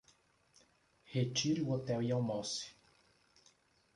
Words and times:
Retire 1.15 1.61
o 1.63 1.71
hotel 1.73 2.01
e 2.07 2.11
almoce 2.11 2.67